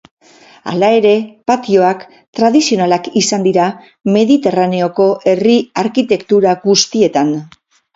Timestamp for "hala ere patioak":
0.69-2.07